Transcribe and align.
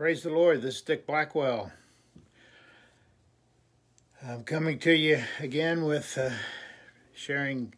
Praise 0.00 0.22
the 0.22 0.30
Lord. 0.30 0.62
This 0.62 0.76
is 0.76 0.80
Dick 0.80 1.06
Blackwell. 1.06 1.72
I'm 4.26 4.44
coming 4.44 4.78
to 4.78 4.96
you 4.96 5.22
again 5.40 5.84
with 5.84 6.16
uh, 6.16 6.30
sharing 7.12 7.74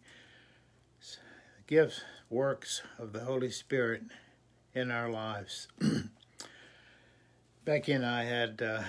gifts, 1.66 2.03
works 2.30 2.82
of 2.96 3.12
the 3.12 3.24
Holy 3.24 3.50
Spirit 3.50 4.04
in 4.72 4.93
our 4.93 5.11
lives. 5.11 5.66
Becky 7.65 7.90
and 7.90 8.06
I 8.06 8.23
had 8.23 8.63
uh, 8.63 8.83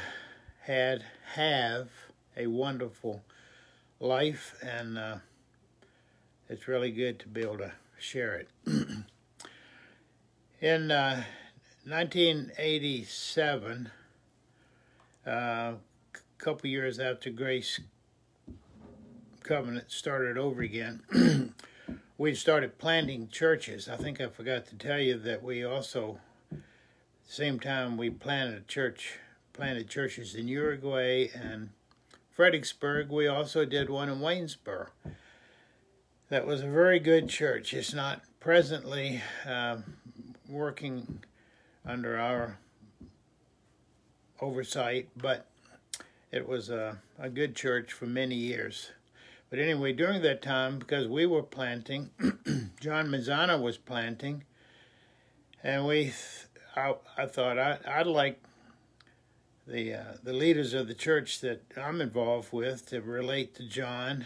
had 0.62 1.04
have 1.34 1.90
a 2.38 2.46
wonderful 2.46 3.24
life, 4.00 4.54
and 4.62 5.00
uh, 5.00 5.16
it's 6.50 6.68
really 6.68 6.92
good 6.92 7.18
to 7.22 7.28
be 7.28 7.42
able 7.42 7.58
to 7.58 7.72
share 7.98 8.36
it. 8.36 8.50
in 10.62 10.92
1987, 11.86 13.90
uh, 15.28 15.30
a 15.30 15.76
couple 16.38 16.70
years 16.70 16.98
after 16.98 17.30
Grace 17.30 17.82
Covenant 19.44 19.91
started 19.91 20.38
over 20.38 20.62
again, 20.62 21.02
we 22.18 22.36
started 22.36 22.77
planting 22.77 23.27
churches. 23.27 23.90
I 23.90 23.98
think 23.98 24.22
I 24.22 24.27
forgot 24.27 24.66
to 24.68 24.77
tell 24.77 25.00
you 25.00 25.20
that 25.20 25.44
we 25.44 25.66
also, 25.66 26.22
same 27.27 27.60
time, 27.60 27.98
we 27.98 28.10
planted 28.10 28.60
a 28.60 28.66
church, 28.66 29.20
planted 29.52 29.90
churches 29.90 30.36
in 30.36 30.48
Uruguay 30.48 31.27
and 31.36 31.72
Fredericksburg. 32.32 33.10
We 33.10 33.27
also 33.27 33.66
did 33.66 33.90
one 33.90 34.08
in 34.08 34.22
Waynesboro. 34.22 34.88
That 36.30 36.48
was 36.48 36.62
a 36.62 36.70
very 36.70 37.00
good 37.00 37.27
church. 37.27 37.74
It's 37.74 37.94
not 37.94 38.22
presently 38.40 39.22
uh, 39.46 39.80
working 40.48 41.20
under 41.86 42.18
our 42.18 42.60
oversight, 44.40 45.10
but 45.16 45.48
it 46.32 46.48
was 46.48 46.70
a, 46.70 46.99
a 47.20 47.30
good 47.30 47.55
church 47.55 47.91
for 47.91 48.05
many 48.05 48.35
years. 48.35 48.91
But 49.49 49.60
anyway, 49.60 49.94
during 49.94 50.22
that 50.24 50.41
time, 50.41 50.80
because 50.80 51.07
we 51.07 51.26
were 51.26 51.44
planting, 51.44 52.10
John 52.80 53.07
Mazzano 53.07 53.62
was 53.62 53.77
planting, 53.77 54.44
and 55.63 55.85
we, 55.85 56.13
I, 56.76 56.96
I 57.18 57.27
thought 57.27 57.60
I, 57.60 57.77
I'd 57.88 58.07
like 58.07 58.41
the 59.68 59.94
uh, 59.94 60.04
the 60.24 60.34
leaders 60.34 60.74
of 60.74 60.88
the 60.88 60.94
church 60.94 61.40
that 61.41 61.62
I'm 61.77 62.02
involved 62.02 62.52
with 62.52 62.88
to 62.88 63.02
relate 63.02 63.55
to 63.55 63.68
John 63.68 64.25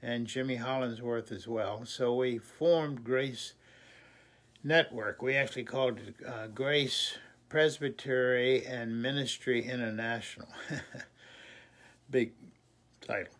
and 0.00 0.26
Jimmy 0.26 0.56
Hollingsworth 0.56 1.32
as 1.32 1.46
well. 1.46 1.84
So 1.84 2.14
we 2.14 2.38
formed 2.38 3.04
Grace 3.04 3.54
Network. 4.62 5.22
We 5.22 5.34
actually 5.34 5.64
called 5.64 5.98
it 5.98 6.14
uh, 6.26 6.46
Grace 6.48 7.16
Presbytery 7.48 8.66
and 8.66 9.00
Ministry 9.00 9.64
International. 9.64 10.48
Big 12.10 12.32
title. 13.00 13.32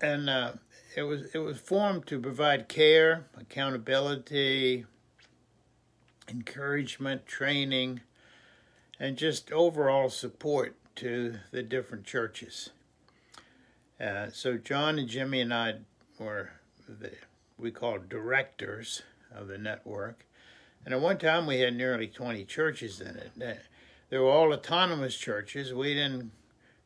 And 0.00 0.30
uh, 0.30 0.52
it 0.96 1.02
was 1.02 1.34
it 1.34 1.38
was 1.38 1.58
formed 1.58 2.06
to 2.06 2.18
provide 2.18 2.68
care, 2.68 3.26
accountability, 3.36 4.86
encouragement, 6.28 7.26
training, 7.26 8.00
and 8.98 9.16
just 9.16 9.52
overall 9.52 10.08
support 10.08 10.76
to 10.96 11.36
the 11.50 11.62
different 11.62 12.04
churches. 12.04 12.70
Uh, 14.00 14.28
so 14.32 14.56
John 14.56 14.98
and 14.98 15.08
Jimmy 15.08 15.40
and 15.40 15.52
I 15.52 15.74
were 16.18 16.52
the 16.88 17.12
we 17.60 17.70
call 17.70 17.98
directors 17.98 19.02
of 19.32 19.48
the 19.48 19.58
network, 19.58 20.26
and 20.84 20.94
at 20.94 21.00
one 21.00 21.18
time 21.18 21.46
we 21.46 21.60
had 21.60 21.76
nearly 21.76 22.06
20 22.06 22.44
churches 22.44 23.00
in 23.00 23.16
it. 23.16 23.60
They 24.08 24.18
were 24.18 24.30
all 24.30 24.52
autonomous 24.52 25.16
churches. 25.16 25.72
We 25.72 25.94
didn't 25.94 26.32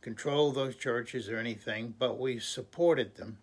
control 0.00 0.52
those 0.52 0.76
churches 0.76 1.30
or 1.30 1.38
anything, 1.38 1.94
but 1.98 2.18
we 2.18 2.38
supported 2.38 3.16
them. 3.16 3.38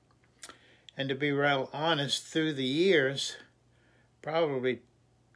And 0.96 1.10
to 1.10 1.16
be 1.16 1.32
real 1.32 1.70
honest, 1.74 2.24
through 2.24 2.54
the 2.54 2.64
years, 2.64 3.38
probably 4.22 4.82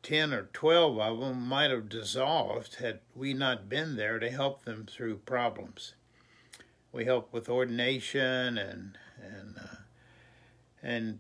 10 0.04 0.34
or 0.34 0.44
12 0.54 1.00
of 1.00 1.20
them 1.20 1.48
might 1.48 1.72
have 1.72 1.90
dissolved 1.90 2.76
had 2.76 3.00
we 3.16 3.34
not 3.34 3.68
been 3.68 3.96
there 3.96 4.20
to 4.20 4.30
help 4.30 4.64
them 4.64 4.86
through 4.86 5.18
problems. 5.18 5.96
We 6.92 7.06
helped 7.06 7.34
with 7.34 7.50
ordination 7.50 8.60
and 8.60 8.98
and 9.20 9.56
uh, 9.58 9.76
and 10.84 11.20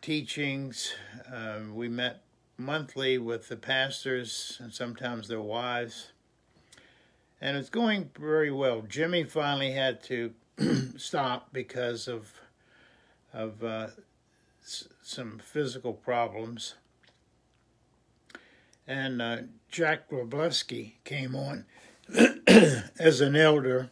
teachings. 0.00 0.92
Um, 1.32 1.74
we 1.74 1.88
met 1.88 2.22
monthly 2.56 3.18
with 3.18 3.48
the 3.48 3.56
pastors 3.56 4.58
and 4.60 4.72
sometimes 4.72 5.28
their 5.28 5.40
wives, 5.40 6.12
and 7.40 7.56
it's 7.56 7.70
going 7.70 8.10
very 8.18 8.50
well. 8.50 8.82
Jimmy 8.82 9.24
finally 9.24 9.72
had 9.72 10.02
to 10.04 10.32
stop 10.96 11.52
because 11.52 12.08
of 12.08 12.32
of 13.32 13.62
uh, 13.62 13.88
s- 14.62 14.88
some 15.02 15.38
physical 15.38 15.92
problems 15.92 16.74
and 18.90 19.22
uh, 19.22 19.36
Jack 19.70 20.10
Robleski 20.10 20.94
came 21.04 21.36
on 21.36 21.64
as 22.98 23.20
an 23.20 23.36
elder. 23.36 23.88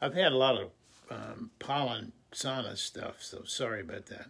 I've 0.00 0.14
had 0.14 0.30
a 0.30 0.36
lot 0.36 0.56
of 0.56 0.70
um, 1.10 1.50
pollen 1.58 2.12
sauna 2.32 2.76
stuff, 2.76 3.16
so 3.20 3.42
sorry 3.44 3.80
about 3.80 4.06
that. 4.06 4.28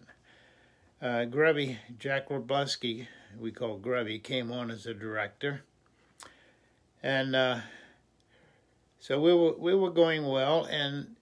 Uh, 1.01 1.25
Grubby, 1.25 1.79
Jack 1.97 2.29
Robleski, 2.29 3.07
we 3.39 3.51
call 3.51 3.77
Grubby, 3.77 4.19
came 4.19 4.51
on 4.51 4.69
as 4.69 4.85
a 4.85 4.93
director. 4.93 5.61
And 7.01 7.35
uh, 7.35 7.59
so 8.99 9.21
we 9.21 9.33
were, 9.33 9.53
we 9.57 9.73
were 9.73 9.91
going 9.91 10.25
well, 10.25 10.65
and 10.65 11.15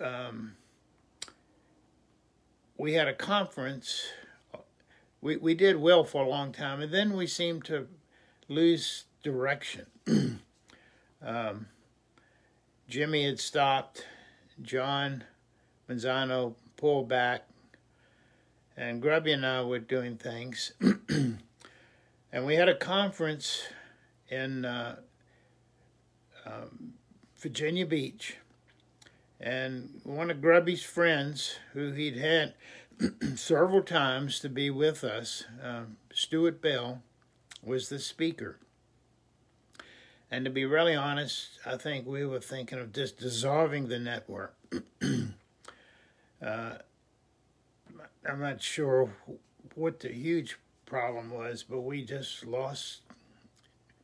um, 0.00 0.56
we 2.78 2.94
had 2.94 3.06
a 3.06 3.14
conference 3.14 4.06
we, 5.26 5.36
we 5.36 5.54
did 5.54 5.76
well 5.76 6.04
for 6.04 6.24
a 6.24 6.28
long 6.28 6.52
time, 6.52 6.80
and 6.80 6.92
then 6.92 7.14
we 7.14 7.26
seemed 7.26 7.64
to 7.64 7.88
lose 8.48 9.06
direction. 9.24 9.86
um, 11.20 11.66
Jimmy 12.88 13.24
had 13.24 13.40
stopped, 13.40 14.06
John 14.62 15.24
Manzano 15.90 16.54
pulled 16.76 17.08
back, 17.08 17.48
and 18.76 19.00
Grubby 19.00 19.32
and 19.32 19.46
I 19.46 19.62
were 19.62 19.78
doing 19.78 20.16
things. 20.16 20.72
and 21.08 21.38
we 22.44 22.56
had 22.56 22.68
a 22.68 22.74
conference 22.74 23.62
in 24.28 24.64
uh, 24.64 24.96
um, 26.44 26.94
Virginia 27.38 27.86
Beach. 27.86 28.36
And 29.40 30.00
one 30.04 30.30
of 30.30 30.40
Grubby's 30.40 30.82
friends, 30.82 31.58
who 31.72 31.92
he'd 31.92 32.16
had 32.16 32.54
several 33.36 33.82
times 33.82 34.40
to 34.40 34.48
be 34.48 34.70
with 34.70 35.04
us. 35.04 35.44
Uh, 35.62 35.82
Stuart 36.12 36.60
Bell 36.60 37.02
was 37.62 37.88
the 37.88 37.98
speaker. 37.98 38.58
And 40.30 40.44
to 40.44 40.50
be 40.50 40.64
really 40.64 40.94
honest, 40.94 41.58
I 41.64 41.76
think 41.76 42.06
we 42.06 42.26
were 42.26 42.40
thinking 42.40 42.78
of 42.78 42.92
just 42.92 43.18
dissolving 43.18 43.88
the 43.88 43.98
network. 43.98 44.54
uh, 46.44 46.70
I'm 48.28 48.40
not 48.40 48.60
sure 48.60 49.10
what 49.74 50.00
the 50.00 50.12
huge 50.12 50.58
problem 50.84 51.30
was, 51.30 51.62
but 51.62 51.80
we 51.80 52.04
just 52.04 52.44
lost 52.44 53.02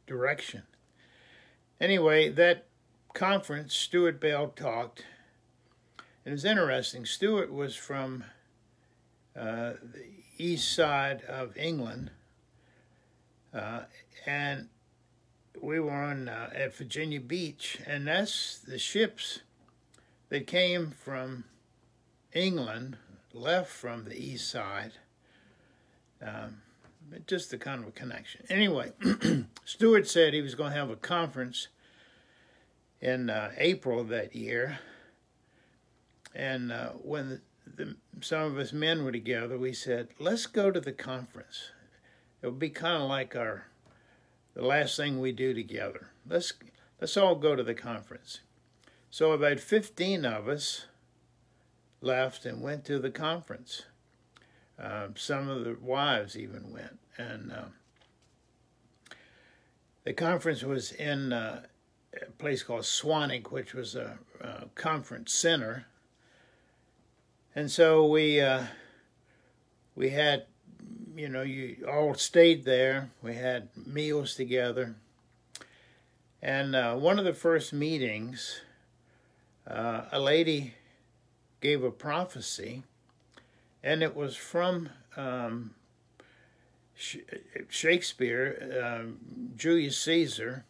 direction. 0.07 0.63
Anyway, 1.81 2.29
that 2.29 2.67
conference, 3.15 3.75
Stuart 3.75 4.21
Bell 4.21 4.49
talked. 4.49 5.05
It 6.25 6.31
was 6.31 6.45
interesting. 6.45 7.05
Stuart 7.05 7.53
was 7.53 7.75
from 7.75 8.25
uh, 9.37 9.73
the 9.83 10.05
east 10.39 10.73
side 10.73 11.23
of 11.23 11.57
England, 11.57 12.11
uh, 13.53 13.83
and 14.27 14.69
we 15.61 15.81
were 15.81 15.91
on 15.91 16.29
uh, 16.29 16.51
at 16.55 16.77
Virginia 16.77 17.21
Beach, 17.21 17.81
and 17.87 18.07
that's 18.07 18.59
the 18.59 18.79
ships 18.79 19.41
that 20.29 20.47
came 20.47 20.91
from 20.91 21.45
England 22.33 22.97
left 23.35 23.71
from 23.71 24.05
the 24.05 24.17
east 24.17 24.51
side. 24.51 24.93
Um, 26.25 26.63
just 27.27 27.51
the 27.51 27.59
kind 27.59 27.83
of 27.83 27.89
a 27.89 27.93
connection. 27.93 28.45
Anyway, 28.49 28.93
Stuart 29.65 30.09
said 30.09 30.33
he 30.33 30.41
was 30.41 30.55
going 30.55 30.73
to 30.73 30.79
have 30.79 30.91
a 30.91 30.97
conference 30.97 31.69
in 33.01 33.29
uh, 33.29 33.51
April 33.59 34.05
that 34.05 34.35
year, 34.35 34.79
and 36.35 36.71
uh, 36.73 36.91
when 36.91 37.29
the, 37.29 37.41
the, 37.85 37.97
some 38.21 38.43
of 38.43 38.59
us 38.59 38.73
men 38.73 39.05
were 39.05 39.13
together, 39.13 39.59
we 39.59 39.73
said, 39.73 40.09
let's 40.19 40.47
go 40.47 40.71
to 40.71 40.81
the 40.81 40.93
conference. 40.93 41.71
It 42.41 42.47
would 42.47 42.59
be 42.59 42.71
kind 42.71 43.03
of 43.03 43.09
like 43.09 43.37
our 43.37 43.67
the 44.55 44.65
last 44.65 44.97
thing 44.97 45.19
we 45.19 45.33
do 45.33 45.55
together. 45.55 46.09
Let's 46.29 46.53
let's 47.01 47.17
all 47.17 47.37
go 47.37 47.57
to 47.57 47.63
the 47.63 47.75
conference. 47.75 48.41
So 49.11 49.33
about 49.33 49.61
15 49.61 50.25
of 50.25 50.49
us 50.49 50.87
left 52.03 52.45
and 52.45 52.61
went 52.61 52.85
to 52.85 52.99
the 52.99 53.11
conference. 53.11 53.83
Uh, 54.79 55.09
some 55.15 55.49
of 55.49 55.65
the 55.65 55.77
wives 55.81 56.37
even 56.37 56.73
went, 56.73 56.99
and 57.17 57.53
uh, 57.53 57.65
the 60.05 60.13
conference 60.13 60.63
was 60.63 60.93
in 60.93 61.33
uh, 61.33 61.63
a 62.21 62.31
place 62.33 62.63
called 62.63 62.83
Swanwick, 62.83 63.51
which 63.51 63.75
was 63.75 63.95
a, 63.95 64.19
a, 64.41 64.67
conference 64.75 65.33
center. 65.33 65.87
And 67.55 67.71
so 67.71 68.07
we 68.07 68.41
uh, 68.41 68.65
we 69.95 70.11
had, 70.11 70.47
you 71.15 71.29
know, 71.29 71.43
you 71.43 71.87
all 71.89 72.15
stayed 72.15 72.65
there. 72.65 73.11
We 73.23 73.35
had 73.35 73.69
meals 73.87 74.35
together. 74.35 74.97
And 76.41 76.75
uh, 76.75 76.97
one 76.97 77.21
of 77.21 77.25
the 77.25 77.35
first 77.35 77.73
meetings, 77.73 78.63
uh, 79.67 80.07
a 80.11 80.19
lady 80.19 80.75
gave 81.63 81.83
a 81.83 81.91
prophecy, 81.91 82.83
and 83.83 84.03
it 84.03 84.15
was 84.15 84.37
from 84.37 84.91
um, 85.17 85.75
Shakespeare, 87.69 88.83
um, 88.85 89.19
Julius 89.57 89.97
Caesar, 89.99 90.65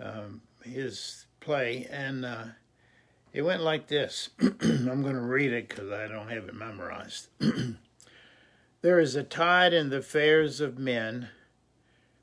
um, 0.00 0.40
his 0.64 1.26
play, 1.40 1.86
and 1.90 2.24
uh, 2.24 2.44
it 3.32 3.42
went 3.42 3.62
like 3.62 3.86
this. 3.86 4.30
I'm 4.40 5.02
going 5.02 5.14
to 5.14 5.20
read 5.20 5.52
it 5.52 5.68
because 5.68 5.92
I 5.92 6.08
don't 6.08 6.30
have 6.30 6.44
it 6.44 6.54
memorized. 6.54 7.28
there 8.80 8.98
is 8.98 9.14
a 9.14 9.22
tide 9.22 9.74
in 9.74 9.90
the 9.90 9.98
affairs 9.98 10.60
of 10.60 10.78
men, 10.78 11.28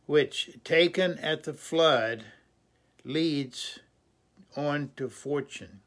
which, 0.07 0.57
taken 0.63 1.19
at 1.19 1.43
the 1.43 1.53
flood, 1.53 2.25
leads 3.03 3.79
on 4.55 4.91
to 4.97 5.07
fortune. 5.07 5.81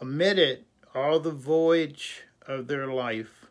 Amid 0.00 0.38
it, 0.38 0.67
all 0.94 1.20
the 1.20 1.30
voyage 1.30 2.22
of 2.46 2.66
their 2.66 2.86
life 2.86 3.46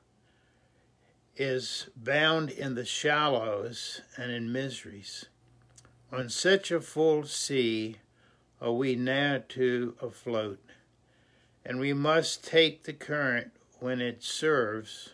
is 1.36 1.88
bound 1.96 2.50
in 2.50 2.76
the 2.76 2.86
shallows 2.86 4.02
and 4.16 4.32
in 4.32 4.52
miseries. 4.52 5.26
On 6.12 6.30
such 6.30 6.72
a 6.72 6.82
full 6.82 7.24
sea 7.24 7.98
are 8.60 8.72
we 8.72 8.96
now 8.96 9.44
to 9.50 9.96
afloat, 10.02 10.60
and 11.64 11.80
we 11.80 11.94
must 11.94 12.44
take 12.44 12.84
the 12.84 12.94
current 12.94 13.52
when 13.80 14.02
it 14.02 14.24
serves 14.24 15.14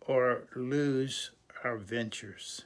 or 0.00 0.42
lose 0.54 1.30
our 1.64 1.76
ventures. 1.76 2.64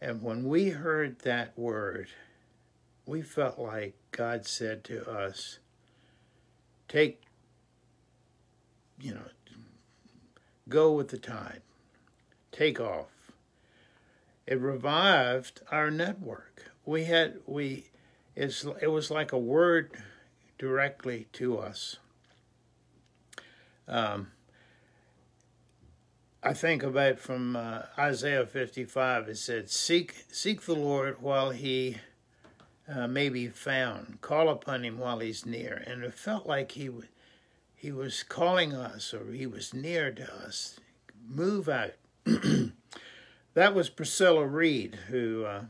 And 0.00 0.22
when 0.22 0.48
we 0.48 0.70
heard 0.70 1.20
that 1.20 1.58
word, 1.58 2.08
we 3.06 3.22
felt 3.22 3.58
like 3.58 3.94
God 4.10 4.46
said 4.46 4.84
to 4.84 5.08
us, 5.10 5.58
take, 6.92 7.22
you 9.00 9.14
know, 9.14 9.24
go 10.68 10.92
with 10.92 11.08
the 11.08 11.16
tide, 11.16 11.62
take 12.50 12.78
off. 12.78 13.32
It 14.46 14.60
revived 14.60 15.62
our 15.70 15.90
network. 15.90 16.70
We 16.84 17.04
had, 17.04 17.38
we, 17.46 17.86
it's, 18.36 18.66
it 18.82 18.88
was 18.88 19.10
like 19.10 19.32
a 19.32 19.38
word 19.38 19.92
directly 20.58 21.28
to 21.32 21.58
us. 21.58 21.96
Um, 23.88 24.32
I 26.42 26.52
think 26.52 26.82
about 26.82 27.18
from 27.18 27.56
uh, 27.56 27.82
Isaiah 27.98 28.44
55. 28.44 29.28
It 29.28 29.38
said, 29.38 29.70
"Seek, 29.70 30.24
seek 30.30 30.62
the 30.62 30.74
Lord 30.74 31.22
while 31.22 31.50
He 31.50 31.98
uh, 32.88 33.06
may 33.06 33.28
be 33.28 33.48
found. 33.48 34.20
Call 34.20 34.48
upon 34.48 34.84
Him 34.84 34.98
while 34.98 35.20
He's 35.20 35.46
near." 35.46 35.82
And 35.86 36.02
it 36.04 36.14
felt 36.14 36.46
like 36.46 36.72
He, 36.72 36.90
He 37.74 37.92
was 37.92 38.22
calling 38.22 38.72
us, 38.72 39.12
or 39.12 39.32
He 39.32 39.46
was 39.46 39.74
near 39.74 40.12
to 40.12 40.34
us. 40.34 40.78
Move 41.28 41.68
out. 41.68 41.92
that 43.54 43.74
was 43.74 43.88
Priscilla 43.88 44.46
Reid 44.46 44.96
who 45.08 45.44
uh, 45.44 45.64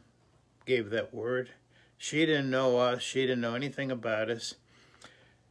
gave 0.67 0.91
that 0.91 1.14
word. 1.14 1.50
She 1.99 2.26
didn't 2.26 2.50
know 2.50 2.79
us. 2.79 3.03
She 3.03 3.23
didn't 3.23 3.41
know 3.41 3.55
anything 3.55 3.91
about 3.91 4.29
us. 4.29 4.55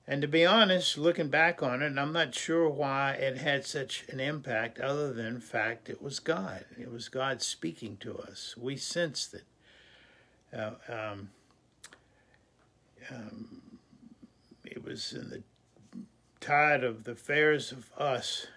And 0.07 0.21
to 0.21 0.27
be 0.27 0.45
honest, 0.45 0.97
looking 0.97 1.29
back 1.29 1.63
on 1.63 1.81
it, 1.81 1.97
I'm 1.97 2.11
not 2.11 2.35
sure 2.35 2.67
why 2.67 3.13
it 3.13 3.37
had 3.37 3.65
such 3.65 4.03
an 4.09 4.19
impact 4.19 4.77
other 4.79 5.13
than 5.13 5.39
fact 5.39 5.89
it 5.89 6.01
was 6.01 6.19
God. 6.19 6.65
It 6.77 6.91
was 6.91 7.07
God 7.07 7.41
speaking 7.41 7.95
to 8.01 8.17
us. 8.17 8.55
We 8.57 8.75
sensed 8.75 9.33
it. 9.33 9.43
Uh, 10.53 10.71
um, 10.89 11.29
um, 13.09 13.61
it 14.65 14.83
was 14.83 15.13
in 15.13 15.29
the 15.29 15.43
tide 16.39 16.83
of 16.83 17.03
the 17.03 17.11
affairs 17.11 17.71
of 17.71 17.91
us 17.97 18.47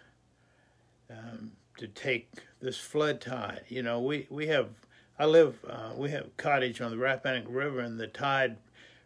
um, 1.11 1.53
to 1.77 1.87
take 1.87 2.29
this 2.61 2.79
flood 2.79 3.21
tide. 3.21 3.63
You 3.69 3.83
know, 3.83 4.01
we, 4.01 4.27
we 4.31 4.47
have, 4.49 4.69
I 5.19 5.27
live, 5.27 5.59
uh, 5.69 5.93
we 5.97 6.11
have 6.11 6.27
a 6.27 6.31
cottage 6.37 6.81
on 6.81 6.91
the 6.91 6.97
Rappahannock 6.97 7.47
River 7.49 7.81
and 7.81 8.01
the 8.01 8.07
tide 8.07 8.57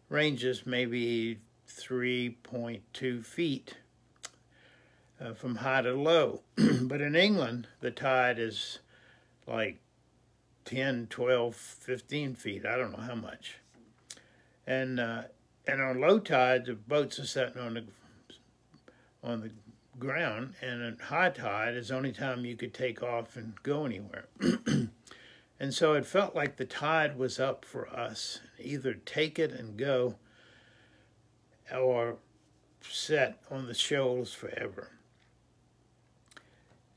ranges 0.09 0.65
maybe 0.65 1.39
3.2 1.67 3.25
feet 3.25 3.75
uh, 5.21 5.33
from 5.33 5.57
high 5.57 5.81
to 5.81 5.93
low. 5.93 6.41
but 6.81 7.01
in 7.01 7.15
England, 7.15 7.67
the 7.81 7.91
tide 7.91 8.39
is 8.39 8.79
like 9.45 9.79
10, 10.65 11.07
12, 11.09 11.55
15 11.55 12.35
feet. 12.35 12.65
I 12.65 12.77
don't 12.77 12.91
know 12.91 13.03
how 13.03 13.15
much. 13.15 13.58
And 14.69 14.99
uh, 14.99 15.23
and 15.67 15.81
on 15.81 15.99
low 15.99 16.19
tide, 16.19 16.67
the 16.67 16.75
boats 16.75 17.17
are 17.19 17.25
sitting 17.25 17.59
on 17.59 17.73
the 17.73 17.83
on 19.23 19.41
the 19.41 19.49
ground, 19.97 20.53
and 20.61 20.83
at 20.83 21.01
high 21.07 21.31
tide 21.31 21.73
is 21.73 21.87
the 21.87 21.95
only 21.95 22.11
time 22.11 22.45
you 22.45 22.55
could 22.55 22.73
take 22.73 23.01
off 23.01 23.35
and 23.35 23.53
go 23.63 23.85
anywhere. 23.85 24.27
and 25.59 25.73
so 25.73 25.93
it 25.93 26.05
felt 26.05 26.35
like 26.35 26.57
the 26.57 26.65
tide 26.65 27.17
was 27.17 27.39
up 27.39 27.65
for 27.65 27.89
us. 27.89 28.41
Either 28.59 28.93
take 28.93 29.39
it 29.39 29.51
and 29.51 29.75
go, 29.75 30.17
or 31.75 32.17
set 32.87 33.41
on 33.49 33.65
the 33.65 33.73
shoals 33.73 34.35
forever. 34.35 34.91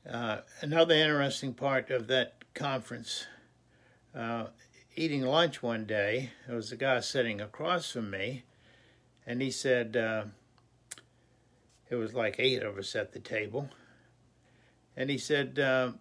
Uh, 0.07 0.41
another 0.61 0.93
interesting 0.93 1.55
part 1.55 1.89
of 1.89 2.05
that 2.05 2.35
conference, 2.53 3.25
uh, 4.13 4.45
eating 4.95 5.23
lunch 5.23 5.61
one 5.61 5.85
day, 5.85 6.31
there 6.47 6.55
was 6.55 6.71
a 6.71 6.77
guy 6.77 6.99
sitting 6.99 7.41
across 7.41 7.91
from 7.91 8.09
me, 8.09 8.43
and 9.25 9.41
he 9.41 9.51
said, 9.51 9.97
uh, 9.97 10.25
it 11.89 11.95
was 11.95 12.13
like 12.13 12.35
eight 12.39 12.63
of 12.63 12.77
us 12.77 12.95
at 12.95 13.13
the 13.13 13.19
table, 13.19 13.69
and 14.95 15.09
he 15.09 15.17
said, 15.17 15.59
uh, 15.59 15.93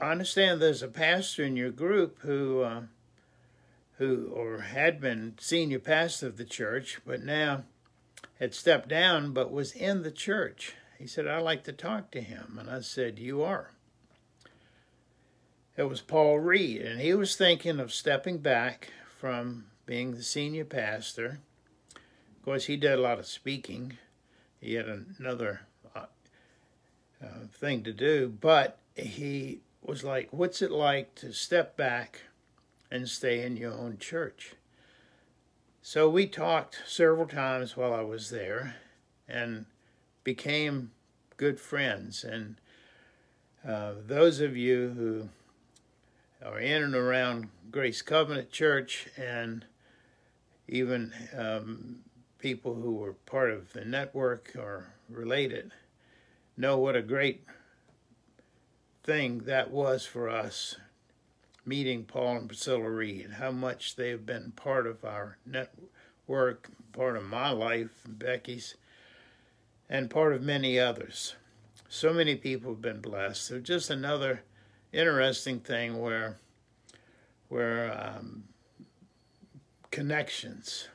I 0.00 0.12
understand 0.12 0.60
there's 0.60 0.82
a 0.82 0.88
pastor 0.88 1.44
in 1.44 1.56
your 1.56 1.70
group 1.70 2.20
who 2.20 2.62
uh, 2.62 2.82
who 3.98 4.30
or 4.34 4.60
had 4.60 4.98
been 4.98 5.34
senior 5.38 5.78
pastor 5.78 6.26
of 6.26 6.38
the 6.38 6.44
church, 6.44 7.00
but 7.04 7.22
now 7.22 7.64
had 8.38 8.54
stepped 8.54 8.88
down 8.88 9.34
but 9.34 9.52
was 9.52 9.72
in 9.72 10.02
the 10.02 10.10
church. 10.10 10.74
He 10.98 11.06
said, 11.06 11.28
I'd 11.28 11.42
like 11.42 11.64
to 11.64 11.72
talk 11.72 12.10
to 12.12 12.22
him. 12.22 12.56
And 12.58 12.70
I 12.70 12.80
said, 12.80 13.18
You 13.18 13.42
are. 13.42 13.72
It 15.80 15.88
was 15.88 16.02
Paul 16.02 16.40
Reid, 16.40 16.82
and 16.82 17.00
he 17.00 17.14
was 17.14 17.36
thinking 17.36 17.80
of 17.80 17.90
stepping 17.90 18.36
back 18.36 18.92
from 19.18 19.64
being 19.86 20.10
the 20.10 20.22
senior 20.22 20.66
pastor. 20.66 21.40
Of 21.96 22.44
course, 22.44 22.66
he 22.66 22.76
did 22.76 22.98
a 22.98 23.00
lot 23.00 23.18
of 23.18 23.24
speaking. 23.24 23.94
He 24.60 24.74
had 24.74 24.84
another 25.18 25.62
uh, 25.96 26.04
uh, 27.24 27.46
thing 27.50 27.82
to 27.84 27.94
do, 27.94 28.28
but 28.28 28.76
he 28.94 29.60
was 29.80 30.04
like, 30.04 30.28
What's 30.32 30.60
it 30.60 30.70
like 30.70 31.14
to 31.14 31.32
step 31.32 31.78
back 31.78 32.24
and 32.90 33.08
stay 33.08 33.42
in 33.42 33.56
your 33.56 33.72
own 33.72 33.96
church. 33.96 34.56
So 35.80 36.10
we 36.10 36.26
talked 36.26 36.82
several 36.86 37.26
times 37.26 37.74
while 37.74 37.94
I 37.94 38.02
was 38.02 38.28
there 38.28 38.76
and 39.26 39.64
became 40.24 40.90
good 41.38 41.58
friends. 41.58 42.22
And 42.22 42.56
uh, 43.66 43.94
those 44.06 44.40
of 44.40 44.58
you 44.58 44.92
who 44.94 45.28
are 46.44 46.58
in 46.58 46.82
and 46.82 46.94
around 46.94 47.48
Grace 47.70 48.02
Covenant 48.02 48.50
Church 48.50 49.08
and 49.16 49.64
even 50.68 51.12
um, 51.36 52.00
people 52.38 52.74
who 52.74 52.94
were 52.94 53.12
part 53.12 53.50
of 53.50 53.72
the 53.72 53.84
network 53.84 54.52
or 54.58 54.86
related 55.08 55.72
know 56.56 56.78
what 56.78 56.96
a 56.96 57.02
great 57.02 57.44
thing 59.02 59.38
that 59.40 59.70
was 59.70 60.04
for 60.06 60.28
us 60.28 60.76
meeting 61.64 62.04
Paul 62.04 62.36
and 62.36 62.48
Priscilla 62.48 62.90
Reid, 62.90 63.32
how 63.38 63.50
much 63.50 63.96
they 63.96 64.10
have 64.10 64.26
been 64.26 64.52
part 64.56 64.86
of 64.86 65.04
our 65.04 65.38
network, 65.46 66.68
part 66.92 67.16
of 67.16 67.24
my 67.24 67.50
life, 67.50 68.02
Becky's, 68.06 68.74
and 69.88 70.10
part 70.10 70.32
of 70.32 70.42
many 70.42 70.78
others. 70.78 71.36
So 71.88 72.12
many 72.12 72.36
people 72.36 72.72
have 72.72 72.82
been 72.82 73.00
blessed. 73.00 73.44
So 73.44 73.60
just 73.60 73.90
another 73.90 74.42
interesting 74.92 75.60
thing 75.60 75.98
where, 75.98 76.38
where 77.48 78.16
um, 78.16 78.44
connections, 79.90 80.88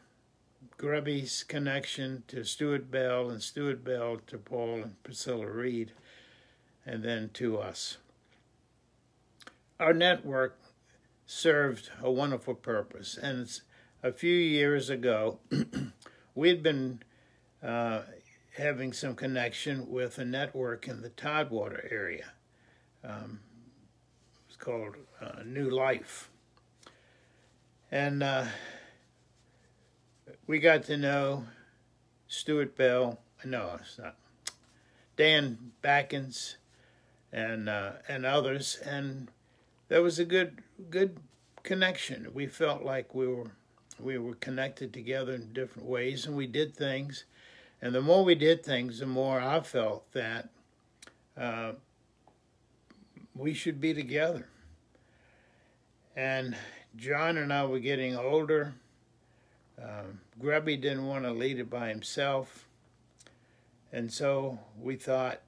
Grubby's 0.78 1.44
connection 1.44 2.24
to 2.28 2.44
Stuart 2.44 2.92
Bell 2.92 3.30
and 3.30 3.42
Stuart 3.42 3.84
Bell 3.84 4.18
to 4.28 4.38
Paul 4.38 4.76
and 4.76 5.04
Priscilla 5.04 5.48
Reid, 5.48 5.92
and 6.86 7.04
then 7.04 7.30
to 7.34 7.58
us. 7.58 7.98
Our 9.80 9.94
network 9.94 10.58
served 11.26 11.90
a 12.02 12.12
wonderful 12.12 12.56
purpose. 12.56 13.18
And 13.22 13.50
a 14.04 14.12
few 14.12 14.36
years 14.36 14.90
ago, 14.90 15.40
we 16.36 16.50
had 16.50 16.62
been 16.62 17.02
uh, 17.64 18.02
having 18.58 18.94
some 18.94 19.16
connection 19.16 19.90
with 19.90 20.18
a 20.18 20.26
network 20.26 20.88
in 20.88 21.02
the 21.02 21.10
Tidewater 21.10 21.88
area. 21.90 22.32
Um, 23.04 23.40
it's 24.56 24.64
called 24.64 24.96
uh, 25.22 25.44
New 25.46 25.70
Life. 25.70 26.30
And 27.92 28.24
uh, 28.24 28.46
we 30.48 30.60
got 30.60 30.84
to 30.84 30.96
know 30.96 31.46
Stuart 32.28 32.78
Bell. 32.78 33.20
No, 33.44 33.78
it's 33.82 33.98
not. 33.98 34.16
Dan 35.18 35.72
Backens 35.84 36.56
and 37.34 37.68
uh, 37.68 37.94
and 38.08 38.26
others, 38.26 38.80
and 38.86 39.30
there 39.90 40.02
was 40.02 40.20
a 40.20 40.26
good 40.26 40.62
good 40.90 41.20
connection. 41.64 42.32
We 42.34 42.48
felt 42.48 42.84
like 42.84 43.14
we 43.14 43.28
were 43.28 43.52
we 44.00 44.18
were 44.18 44.36
connected 44.36 44.94
together 44.94 45.34
in 45.34 45.54
different 45.54 45.88
ways, 45.88 46.26
and 46.26 46.36
we 46.36 46.48
did 46.48 46.76
things. 46.76 47.26
And 47.82 47.94
the 47.94 48.02
more 48.02 48.24
we 48.24 48.36
did 48.36 48.64
things, 48.64 49.00
the 49.00 49.06
more 49.06 49.40
I 49.40 49.60
felt 49.60 50.12
that 50.14 50.50
uh, 51.38 51.74
we 53.36 53.54
should 53.54 53.82
be 53.82 53.94
together. 53.94 54.48
And 56.16 56.56
John 56.96 57.38
and 57.38 57.52
I 57.52 57.66
were 57.66 57.80
getting 57.80 58.16
older. 58.16 58.74
Um, 59.82 60.22
Grubby 60.40 60.78
didn't 60.78 61.06
want 61.06 61.26
to 61.26 61.32
lead 61.32 61.60
it 61.60 61.70
by 61.70 61.90
himself. 61.90 62.66
And 63.92 64.12
so 64.12 64.60
we 64.82 64.96
thought, 64.96 65.42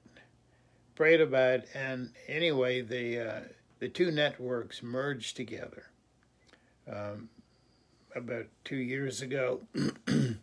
prayed 0.94 1.20
about 1.20 1.60
it, 1.60 1.68
and 1.74 2.10
anyway, 2.26 2.80
the, 2.80 3.20
uh, 3.20 3.40
the 3.78 3.88
two 3.88 4.10
networks 4.10 4.82
merged 4.82 5.36
together 5.36 5.86
um, 6.90 7.28
about 8.14 8.46
two 8.64 8.76
years 8.76 9.22
ago. 9.22 9.60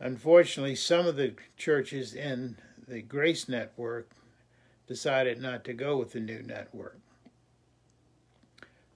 Unfortunately, 0.00 0.74
some 0.74 1.06
of 1.06 1.16
the 1.16 1.34
churches 1.56 2.14
in 2.14 2.56
the 2.86 3.00
Grace 3.00 3.48
Network 3.48 4.10
decided 4.86 5.40
not 5.40 5.64
to 5.64 5.72
go 5.72 5.96
with 5.96 6.12
the 6.12 6.20
new 6.20 6.42
network. 6.42 6.98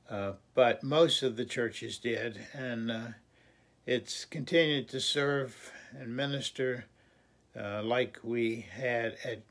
Uh, 0.09 0.33
but 0.55 0.83
most 0.83 1.23
of 1.23 1.37
the 1.37 1.45
churches 1.45 1.99
did, 1.99 2.39
and 2.53 2.91
uh, 2.91 3.07
it's 3.87 4.25
continued 4.25 4.89
to 4.89 5.01
serve 5.01 5.73
and 5.99 6.15
minister 6.15 6.85
uh, 7.59 7.83
like 7.83 8.19
we 8.23 8.67
had 8.71 9.17
at 9.25 9.43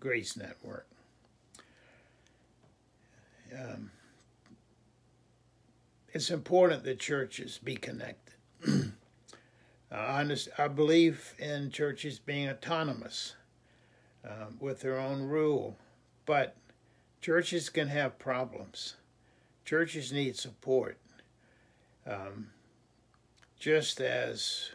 Grace 0.00 0.36
Network. 0.36 0.86
Um, 3.56 3.90
it's 6.12 6.30
important 6.30 6.84
that 6.84 6.98
churches 6.98 7.58
be 7.62 7.76
connected. 7.76 8.34
I, 9.92 10.36
I 10.58 10.68
believe 10.68 11.34
in 11.38 11.70
churches 11.70 12.18
being 12.18 12.48
autonomous 12.48 13.34
uh, 14.26 14.46
with 14.60 14.80
their 14.80 14.98
own 14.98 15.22
rule, 15.22 15.76
but 16.26 16.56
churches 17.20 17.68
can 17.68 17.88
have 17.88 18.18
problems. 18.18 18.96
Churches 19.64 20.12
need 20.12 20.36
support. 20.36 20.98
Um, 22.06 22.48
just 23.58 24.00
as 24.00 24.70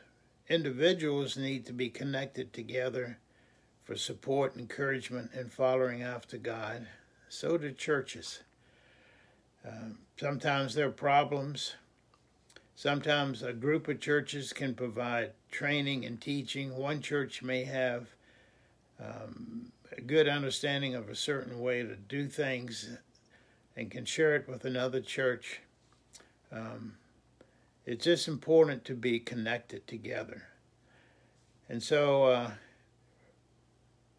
individuals 0.47 1.37
need 1.37 1.65
to 1.65 1.73
be 1.73 1.89
connected 1.89 2.53
together 2.53 3.19
for 3.83 3.95
support, 3.95 4.55
encouragement, 4.57 5.31
and 5.33 5.51
following 5.51 6.03
after 6.03 6.37
God, 6.37 6.87
so 7.29 7.57
do 7.57 7.71
churches. 7.71 8.39
Um, 9.65 9.99
sometimes 10.17 10.73
there 10.73 10.87
are 10.87 10.91
problems. 10.91 11.75
Sometimes 12.75 13.43
a 13.43 13.53
group 13.53 13.87
of 13.87 13.99
churches 13.99 14.53
can 14.53 14.75
provide 14.75 15.31
training 15.51 16.05
and 16.05 16.21
teaching. 16.21 16.75
One 16.77 17.01
church 17.01 17.41
may 17.41 17.63
have 17.63 18.07
um, 18.99 19.71
a 19.95 20.01
good 20.01 20.27
understanding 20.27 20.95
of 20.95 21.09
a 21.09 21.15
certain 21.15 21.59
way 21.59 21.83
to 21.83 21.95
do 21.95 22.27
things 22.27 22.89
and 23.75 23.91
can 23.91 24.05
share 24.05 24.35
it 24.35 24.47
with 24.47 24.65
another 24.65 25.01
church. 25.01 25.61
Um, 26.51 26.95
it's 27.85 28.03
just 28.03 28.27
important 28.27 28.83
to 28.85 28.95
be 28.95 29.19
connected 29.19 29.87
together. 29.87 30.43
And 31.69 31.81
so 31.81 32.23
uh, 32.23 32.51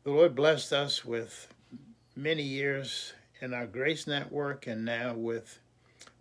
the 0.04 0.10
Lord 0.10 0.34
blessed 0.34 0.72
us 0.72 1.04
with 1.04 1.52
many 2.14 2.42
years 2.42 3.12
in 3.40 3.54
our 3.54 3.66
Grace 3.66 4.06
Network 4.06 4.66
and 4.66 4.84
now 4.84 5.14
with, 5.14 5.58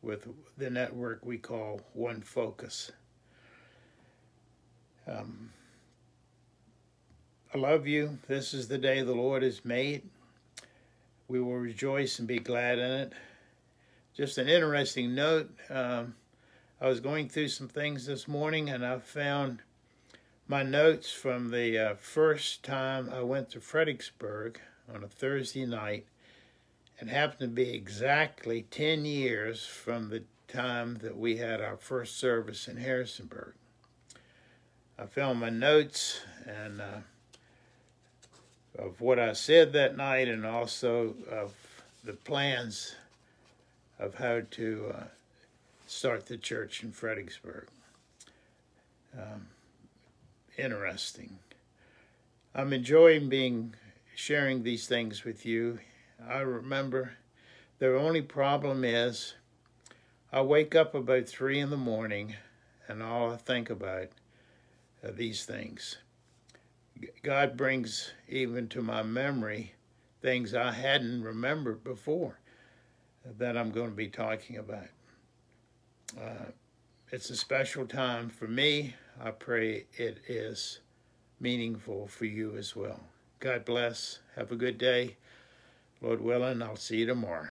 with 0.02 0.28
the 0.58 0.70
network 0.70 1.26
we 1.26 1.38
call 1.38 1.82
One 1.94 2.22
Focus. 2.22 2.92
Um, 5.08 5.52
I 7.54 7.60
love 7.60 7.88
you. 7.88 8.20
This 8.28 8.54
is 8.54 8.68
the 8.68 8.78
day 8.78 9.02
the 9.02 9.16
Lord 9.16 9.42
has 9.42 9.64
made. 9.64 10.02
We 11.30 11.40
will 11.40 11.56
rejoice 11.56 12.20
and 12.20 12.28
be 12.28 12.40
glad 12.40 12.78
in 12.78 12.92
it. 12.92 13.14
Just 14.14 14.38
an 14.38 14.50
interesting 14.50 15.16
note. 15.16 15.50
Um, 15.70 16.16
I 16.82 16.90
was 16.90 17.00
going 17.00 17.30
through 17.30 17.48
some 17.48 17.70
things 17.70 18.06
this 18.06 18.28
morning 18.28 18.70
and 18.70 18.86
I 18.86 19.00
found 19.00 19.60
my 20.50 20.62
notes 20.62 21.10
from 21.10 21.52
the 21.52 21.78
uh, 21.78 21.96
first 21.96 22.64
time 22.64 23.10
I 23.10 23.22
went 23.22 23.50
to 23.52 23.62
Fredericksburg 23.62 24.60
on 24.94 25.06
a 25.06 25.08
Thursday 25.08 25.66
night. 25.66 26.06
It 27.00 27.08
happened 27.08 27.40
to 27.40 27.48
be 27.48 27.70
exactly 27.70 28.64
10 28.72 29.06
years 29.06 29.66
from 29.66 30.10
the 30.10 30.24
time 30.50 30.96
that 30.96 31.18
we 31.18 31.38
had 31.38 31.62
our 31.62 31.78
first 31.78 32.20
service 32.20 32.68
in 32.68 32.76
Harrisonburg. 32.76 33.54
I 35.00 35.06
found 35.06 35.40
my 35.40 35.50
notes 35.50 36.20
and 36.46 36.82
uh, 36.82 36.98
of 38.78 39.02
what 39.02 39.20
I 39.20 39.34
said 39.34 39.74
that 39.74 39.98
night 39.98 40.28
and 40.28 40.46
also 40.46 41.16
of 41.30 41.54
the 42.04 42.14
plans 42.14 42.96
of 44.00 44.16
how 44.16 44.42
to 44.52 44.94
uh, 44.96 45.04
start 45.88 46.28
the 46.28 46.38
church 46.38 46.84
in 46.84 46.92
Fredericksburg. 46.92 47.68
Um, 49.18 49.48
interesting. 50.58 51.40
I'm 52.54 52.74
enjoying 52.74 53.30
being 53.30 53.74
sharing 54.16 54.64
these 54.64 54.88
things 54.88 55.24
with 55.24 55.46
you. 55.46 55.80
I 56.28 56.40
remember 56.40 57.14
the 57.80 57.98
only 57.98 58.22
problem 58.22 58.84
is 58.84 59.34
I 60.32 60.42
wake 60.42 60.76
up 60.76 60.94
about 60.96 61.28
three 61.28 61.60
in 61.60 61.70
the 61.70 61.78
morning 61.78 62.36
and 62.88 63.04
all 63.04 63.32
I 63.32 63.38
think 63.38 63.70
about 63.70 64.10
are 65.04 65.12
these 65.12 65.46
things. 65.46 65.98
God 67.24 67.58
brings 67.58 68.12
even 68.28 68.68
to 68.70 68.82
my 68.82 69.04
memory 69.04 69.74
things 70.22 70.54
I 70.54 70.72
hadn't 70.72 71.24
remembered 71.24 71.84
before 71.84 72.40
that 73.38 73.58
I'm 73.58 73.72
going 73.72 73.90
to 73.90 73.96
be 73.96 74.08
talking 74.08 74.58
about. 74.58 74.88
Uh, 76.20 76.52
it's 77.12 77.30
a 77.30 77.36
special 77.36 77.86
time 77.86 78.30
for 78.30 78.48
me. 78.48 78.96
I 79.22 79.32
pray 79.32 79.86
it 79.94 80.20
is 80.28 80.80
meaningful 81.40 82.08
for 82.08 82.26
you 82.26 82.56
as 82.58 82.76
well. 82.76 83.00
God 83.40 83.66
bless. 83.66 84.20
Have 84.36 84.52
a 84.52 84.56
good 84.56 84.78
day. 84.78 85.18
Lord 86.02 86.22
willing, 86.22 86.62
I'll 86.62 86.76
see 86.76 86.98
you 86.98 87.06
tomorrow. 87.06 87.46